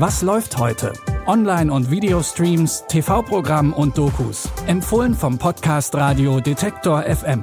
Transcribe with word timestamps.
Was 0.00 0.22
läuft 0.22 0.58
heute? 0.58 0.92
Online- 1.26 1.72
und 1.72 1.90
Videostreams, 1.90 2.84
TV-Programm 2.86 3.72
und 3.72 3.98
Dokus. 3.98 4.48
Empfohlen 4.68 5.12
vom 5.12 5.38
Podcast 5.38 5.92
Radio 5.96 6.38
Detektor 6.38 7.02
FM. 7.02 7.42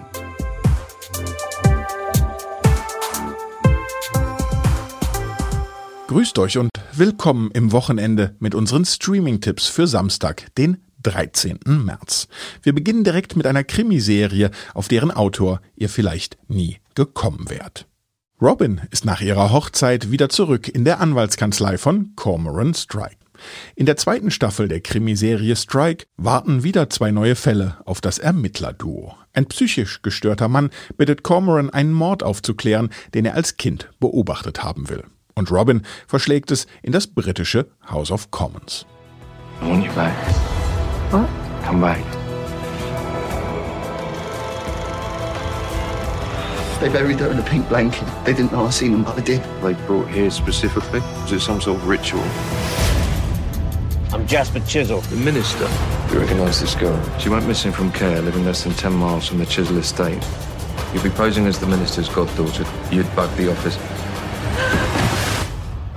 Grüßt 6.07 6.39
euch 6.39 6.57
und 6.57 6.69
willkommen 6.93 7.51
im 7.51 7.73
Wochenende 7.73 8.37
mit 8.39 8.55
unseren 8.55 8.85
Streaming-Tipps 8.85 9.67
für 9.67 9.85
Samstag, 9.85 10.55
den 10.55 10.77
13. 11.03 11.59
März. 11.65 12.29
Wir 12.63 12.73
beginnen 12.73 13.03
direkt 13.03 13.35
mit 13.35 13.47
einer 13.47 13.65
Krimiserie, 13.65 14.49
auf 14.73 14.87
deren 14.87 15.11
Autor 15.11 15.59
ihr 15.75 15.89
vielleicht 15.89 16.37
nie 16.47 16.77
gekommen 16.93 17.49
wärt. 17.49 17.85
Robin 18.45 18.79
ist 18.91 19.05
nach 19.05 19.21
ihrer 19.21 19.51
Hochzeit 19.51 20.11
wieder 20.11 20.29
zurück 20.29 20.67
in 20.67 20.85
der 20.85 20.99
Anwaltskanzlei 20.99 21.79
von 21.79 22.11
Cormoran 22.15 22.75
Strike. 22.75 23.17
In 23.75 23.87
der 23.87 23.97
zweiten 23.97 24.29
Staffel 24.29 24.67
der 24.67 24.81
Krimiserie 24.81 25.55
Strike 25.55 26.05
warten 26.15 26.61
wieder 26.61 26.87
zwei 26.91 27.09
neue 27.09 27.35
Fälle 27.35 27.77
auf 27.85 28.01
das 28.01 28.19
Ermittlerduo. 28.19 29.15
Ein 29.33 29.47
psychisch 29.47 30.03
gestörter 30.03 30.47
Mann 30.47 30.69
bittet 30.95 31.23
Cormoran, 31.23 31.71
einen 31.71 31.91
Mord 31.91 32.21
aufzuklären, 32.21 32.91
den 33.15 33.25
er 33.25 33.33
als 33.33 33.57
Kind 33.57 33.89
beobachtet 33.99 34.63
haben 34.63 34.89
will. 34.89 35.03
Und 35.33 35.51
Robin 35.51 35.81
verschlägt 36.05 36.51
es 36.51 36.67
in 36.83 36.91
das 36.91 37.07
britische 37.07 37.65
House 37.89 38.11
of 38.11 38.29
Commons. 38.29 38.85
I 39.59 39.69
want 39.71 39.83
you 39.83 39.91
back. 39.93 40.13
What? 41.09 41.27
Come 41.65 41.81
back. 41.81 42.24
They 46.79 46.89
buried 46.89 47.19
her 47.21 47.31
in 47.31 47.39
a 47.39 47.43
pink 47.43 47.69
blanket. 47.69 48.05
They 48.25 48.33
didn't 48.33 48.51
know 48.51 48.65
I 48.65 48.69
seen 48.69 48.91
them, 48.91 49.03
but 49.03 49.15
they 49.15 49.21
did. 49.23 49.41
They 49.61 49.73
brought 49.87 50.09
here 50.09 50.29
specifically? 50.29 50.99
Was 50.99 51.31
it 51.31 51.39
some 51.39 51.61
sort 51.61 51.77
of 51.77 51.87
ritual? 51.87 52.23
I'm 54.13 54.27
Jasper 54.27 54.59
Chisel. 54.67 54.99
The 55.01 55.15
minister. 55.15 55.69
You 56.11 56.19
recognise 56.19 56.59
this 56.59 56.75
girl? 56.75 57.01
She 57.17 57.29
went 57.29 57.47
missing 57.47 57.71
from 57.71 57.91
care, 57.91 58.21
living 58.21 58.45
less 58.45 58.63
than 58.63 58.73
10 58.73 58.93
miles 58.93 59.27
from 59.27 59.39
the 59.39 59.45
Chisel 59.45 59.77
estate. 59.77 60.21
You'd 60.93 61.03
be 61.03 61.09
posing 61.09 61.47
as 61.47 61.59
the 61.59 61.65
minister's 61.65 62.09
goddaughter. 62.09 62.65
You'd 62.91 63.13
bug 63.15 63.29
the 63.37 63.51
office. 63.51 63.77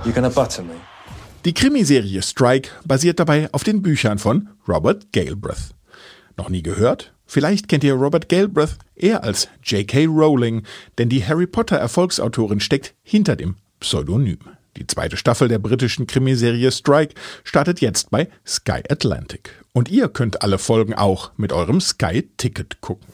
You're 0.05 0.13
gonna 0.13 0.29
butter 0.29 0.63
me? 0.63 0.75
Die 1.45 1.53
Krimiserie 1.53 2.21
Strike 2.21 2.69
basiert 2.85 3.19
dabei 3.19 3.49
auf 3.53 3.63
den 3.63 3.81
Büchern 3.81 4.17
von 4.17 4.49
Robert 4.67 5.11
Galbraith. 5.11 5.73
Noch 6.37 6.49
nie 6.49 6.63
gehört? 6.63 7.13
Vielleicht 7.31 7.67
kennt 7.67 7.83
ihr 7.83 7.93
Robert 7.93 8.27
Galbraith 8.27 8.75
eher 8.95 9.23
als 9.23 9.49
J.K. 9.63 10.07
Rowling, 10.07 10.63
denn 10.97 11.09
die 11.09 11.23
Harry 11.23 11.45
Potter 11.45 11.77
Erfolgsautorin 11.77 12.59
steckt 12.59 12.95
hinter 13.03 13.35
dem 13.35 13.53
Pseudonym. 13.79 14.39
Die 14.77 14.87
zweite 14.87 15.15
Staffel 15.15 15.47
der 15.47 15.59
britischen 15.59 16.07
Krimiserie 16.07 16.71
Strike 16.71 17.13
startet 17.43 17.81
jetzt 17.81 18.09
bei 18.09 18.29
Sky 18.47 18.81
Atlantic. 18.89 19.51
Und 19.73 19.91
ihr 19.91 20.09
könnt 20.09 20.41
alle 20.41 20.57
Folgen 20.57 20.95
auch 20.95 21.29
mit 21.37 21.53
eurem 21.53 21.81
Sky 21.81 22.27
Ticket 22.37 22.81
gucken. 22.81 23.13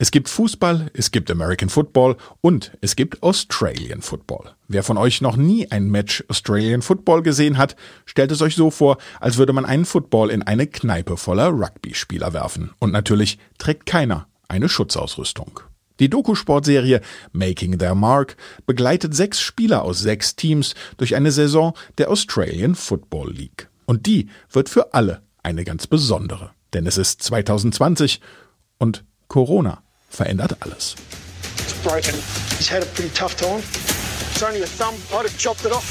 Es 0.00 0.12
gibt 0.12 0.28
Fußball, 0.28 0.92
es 0.94 1.10
gibt 1.10 1.28
American 1.28 1.68
Football 1.68 2.16
und 2.40 2.70
es 2.80 2.94
gibt 2.94 3.20
Australian 3.20 4.00
Football. 4.00 4.52
Wer 4.68 4.84
von 4.84 4.96
euch 4.96 5.20
noch 5.20 5.34
nie 5.34 5.72
ein 5.72 5.90
Match 5.90 6.22
Australian 6.28 6.82
Football 6.82 7.24
gesehen 7.24 7.58
hat, 7.58 7.74
stellt 8.04 8.30
es 8.30 8.40
euch 8.40 8.54
so 8.54 8.70
vor, 8.70 8.98
als 9.18 9.38
würde 9.38 9.52
man 9.52 9.64
einen 9.64 9.84
Football 9.84 10.30
in 10.30 10.44
eine 10.44 10.68
Kneipe 10.68 11.16
voller 11.16 11.48
Rugby-Spieler 11.48 12.32
werfen. 12.32 12.70
Und 12.78 12.92
natürlich 12.92 13.40
trägt 13.58 13.86
keiner 13.86 14.28
eine 14.46 14.68
Schutzausrüstung. 14.68 15.58
Die 15.98 16.08
Doku-Sportserie 16.08 17.00
Making 17.32 17.80
Their 17.80 17.96
Mark 17.96 18.36
begleitet 18.66 19.16
sechs 19.16 19.40
Spieler 19.40 19.82
aus 19.82 19.98
sechs 19.98 20.36
Teams 20.36 20.76
durch 20.96 21.16
eine 21.16 21.32
Saison 21.32 21.74
der 21.98 22.08
Australian 22.08 22.76
Football 22.76 23.32
League. 23.32 23.68
Und 23.84 24.06
die 24.06 24.28
wird 24.52 24.68
für 24.68 24.94
alle 24.94 25.22
eine 25.42 25.64
ganz 25.64 25.88
besondere. 25.88 26.52
Denn 26.72 26.86
es 26.86 26.98
ist 26.98 27.20
2020 27.24 28.20
und 28.78 29.04
Corona 29.26 29.82
verändert 30.08 30.52
alles. 30.58 30.96
It's 31.58 31.72
broken. 31.82 32.14
He's 32.58 32.68
had 32.68 32.82
a 32.82 32.86
pretty 32.86 33.10
tough 33.14 33.36
time. 33.36 33.62
It's 34.32 34.42
only 34.42 34.62
a 34.62 34.66
thumb. 34.66 34.94
I'd 35.12 35.26
have 35.26 35.38
chopped 35.38 35.64
it 35.64 35.72
off. 35.72 35.84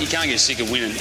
You 0.00 0.06
can't 0.06 0.28
get 0.28 0.40
sick 0.40 0.60
of 0.60 0.70
winning. 0.70 0.92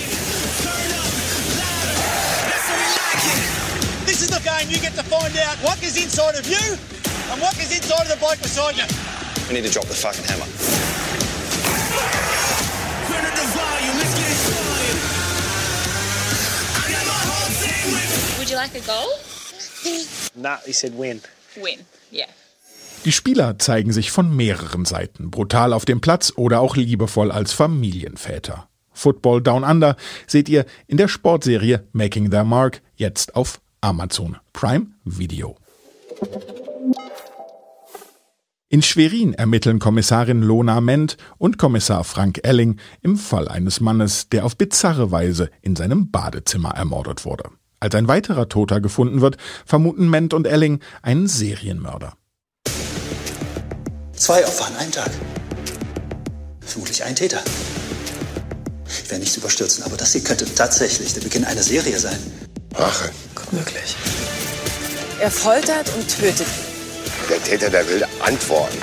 This 4.05 4.21
is 4.21 4.29
the 4.29 4.41
game 4.43 4.69
you 4.69 4.79
get 4.79 4.93
to 4.95 5.03
find 5.03 5.35
out 5.37 5.57
what 5.57 5.81
is 5.83 5.97
inside 6.01 6.35
of 6.35 6.47
you 6.47 6.77
and 7.31 7.41
what 7.41 7.57
is 7.57 7.71
inside 7.75 8.03
of 8.03 8.09
the 8.09 8.17
bike 8.21 8.41
beside 8.41 8.77
you. 8.77 8.85
We 9.47 9.55
need 9.55 9.65
to 9.65 9.71
drop 9.71 9.85
the 9.85 9.93
fucking 9.93 10.23
hammer. 10.25 10.45
Like 18.63 18.75
a 18.75 18.85
goal? 18.85 19.09
Nah, 20.35 20.57
he 20.65 20.71
said 20.71 20.97
win. 20.97 21.21
Win, 21.55 21.85
yeah. 22.11 22.27
Die 23.05 23.11
Spieler 23.11 23.59
zeigen 23.59 23.91
sich 23.91 24.11
von 24.11 24.33
mehreren 24.33 24.85
Seiten, 24.85 25.29
brutal 25.29 25.73
auf 25.73 25.83
dem 25.83 25.99
Platz 25.99 26.31
oder 26.37 26.61
auch 26.61 26.77
liebevoll 26.77 27.31
als 27.31 27.51
Familienväter. 27.51 28.69
Football 28.93 29.41
Down 29.41 29.63
Under 29.65 29.97
seht 30.25 30.47
ihr 30.47 30.65
in 30.87 30.97
der 30.97 31.09
Sportserie 31.09 31.85
Making 31.91 32.31
Their 32.31 32.45
Mark 32.45 32.81
jetzt 32.95 33.35
auf 33.35 33.59
Amazon 33.81 34.37
Prime 34.53 34.87
Video. 35.03 35.57
In 38.69 38.81
Schwerin 38.81 39.33
ermitteln 39.33 39.79
Kommissarin 39.79 40.41
Lona 40.41 40.79
Ment 40.79 41.17
und 41.37 41.57
Kommissar 41.57 42.05
Frank 42.05 42.39
Elling 42.43 42.79
im 43.01 43.17
Fall 43.17 43.49
eines 43.49 43.81
Mannes, 43.81 44.29
der 44.29 44.45
auf 44.45 44.55
bizarre 44.55 45.11
Weise 45.11 45.49
in 45.61 45.75
seinem 45.75 46.09
Badezimmer 46.09 46.71
ermordet 46.71 47.25
wurde. 47.25 47.49
Als 47.83 47.95
ein 47.95 48.07
weiterer 48.07 48.47
Toter 48.47 48.79
gefunden 48.79 49.19
wird, 49.19 49.35
vermuten 49.65 50.09
Ment 50.09 50.33
und 50.33 50.47
Elling 50.47 50.79
einen 51.01 51.27
Serienmörder. 51.27 52.13
Zwei 54.15 54.47
Opfer 54.47 54.67
an 54.67 54.77
einem 54.77 54.91
Tag. 54.93 55.11
Vermutlich 56.61 57.03
ein 57.03 57.13
Täter. 57.13 57.41
Ich 58.87 59.09
werde 59.09 59.19
nichts 59.19 59.35
überstürzen, 59.35 59.83
aber 59.83 59.97
das 59.97 60.13
hier 60.13 60.23
könnte 60.23 60.45
tatsächlich 60.55 61.13
der 61.13 61.19
Beginn 61.19 61.43
einer 61.43 61.61
Serie 61.61 61.99
sein. 61.99 62.17
Rache. 62.73 63.11
Gut 63.35 63.51
möglich. 63.51 63.97
Er 65.19 65.29
foltert 65.29 65.93
und 65.93 66.07
tötet. 66.07 66.47
Der 67.29 67.43
Täter, 67.43 67.69
der 67.69 67.85
will 67.89 68.05
antworten. 68.25 68.77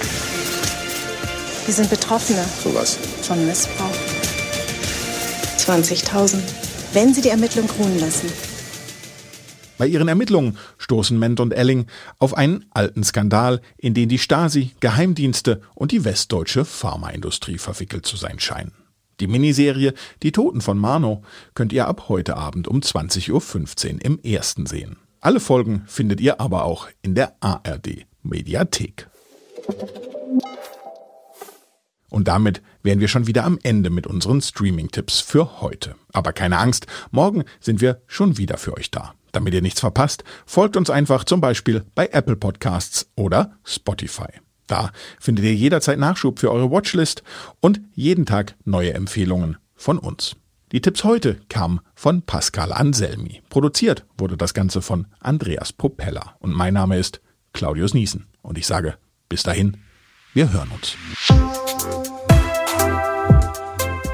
Wir 1.64 1.72
sind 1.72 1.88
Betroffene 1.88 2.44
So 2.62 2.74
was. 2.74 2.98
von 3.22 3.46
Missbrauch. 3.46 3.96
20.000. 5.56 6.34
Wenn 6.92 7.14
Sie 7.14 7.22
die 7.22 7.30
Ermittlung 7.30 7.66
ruhen 7.78 7.98
lassen. 7.98 8.30
Bei 9.80 9.86
ihren 9.86 10.08
Ermittlungen 10.08 10.58
stoßen 10.76 11.18
Ment 11.18 11.40
und 11.40 11.54
Elling 11.54 11.86
auf 12.18 12.36
einen 12.36 12.66
alten 12.70 13.02
Skandal, 13.02 13.62
in 13.78 13.94
den 13.94 14.10
die 14.10 14.18
Stasi, 14.18 14.72
Geheimdienste 14.80 15.62
und 15.74 15.90
die 15.90 16.04
westdeutsche 16.04 16.66
Pharmaindustrie 16.66 17.56
verwickelt 17.56 18.04
zu 18.04 18.16
sein 18.16 18.38
scheinen. 18.38 18.72
Die 19.20 19.26
Miniserie 19.26 19.94
Die 20.22 20.32
Toten 20.32 20.60
von 20.60 20.76
Marno 20.76 21.22
könnt 21.54 21.72
ihr 21.72 21.88
ab 21.88 22.10
heute 22.10 22.36
Abend 22.36 22.68
um 22.68 22.80
20.15 22.80 23.94
Uhr 23.94 24.04
im 24.04 24.18
ersten 24.22 24.66
sehen. 24.66 24.98
Alle 25.22 25.40
Folgen 25.40 25.84
findet 25.86 26.20
ihr 26.20 26.42
aber 26.42 26.66
auch 26.66 26.86
in 27.00 27.14
der 27.14 27.36
ARD 27.40 28.04
Mediathek. 28.22 29.08
Und 32.10 32.28
damit 32.28 32.60
wären 32.82 33.00
wir 33.00 33.08
schon 33.08 33.26
wieder 33.26 33.44
am 33.44 33.58
Ende 33.62 33.88
mit 33.88 34.06
unseren 34.06 34.42
Streaming-Tipps 34.42 35.20
für 35.20 35.62
heute. 35.62 35.94
Aber 36.12 36.34
keine 36.34 36.58
Angst, 36.58 36.86
morgen 37.12 37.44
sind 37.60 37.80
wir 37.80 38.02
schon 38.06 38.36
wieder 38.36 38.58
für 38.58 38.76
euch 38.76 38.90
da. 38.90 39.14
Damit 39.32 39.54
ihr 39.54 39.62
nichts 39.62 39.80
verpasst, 39.80 40.24
folgt 40.46 40.76
uns 40.76 40.90
einfach 40.90 41.24
zum 41.24 41.40
Beispiel 41.40 41.84
bei 41.94 42.08
Apple 42.12 42.36
Podcasts 42.36 43.10
oder 43.16 43.52
Spotify. 43.64 44.28
Da 44.66 44.92
findet 45.18 45.44
ihr 45.44 45.54
jederzeit 45.54 45.98
Nachschub 45.98 46.38
für 46.38 46.52
eure 46.52 46.70
Watchlist 46.70 47.22
und 47.60 47.80
jeden 47.94 48.26
Tag 48.26 48.54
neue 48.64 48.94
Empfehlungen 48.94 49.56
von 49.74 49.98
uns. 49.98 50.36
Die 50.72 50.80
Tipps 50.80 51.02
heute 51.02 51.40
kamen 51.48 51.80
von 51.96 52.22
Pascal 52.22 52.72
Anselmi. 52.72 53.42
Produziert 53.48 54.06
wurde 54.16 54.36
das 54.36 54.54
Ganze 54.54 54.82
von 54.82 55.08
Andreas 55.18 55.72
Propeller. 55.72 56.36
Und 56.38 56.54
mein 56.54 56.74
Name 56.74 56.96
ist 56.96 57.20
Claudius 57.52 57.94
Niesen. 57.94 58.28
Und 58.42 58.56
ich 58.56 58.66
sage 58.68 58.94
bis 59.28 59.42
dahin, 59.42 59.78
wir 60.32 60.52
hören 60.52 60.70
uns. 60.70 60.96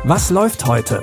Was 0.05 0.31
läuft 0.31 0.65
heute? 0.67 1.03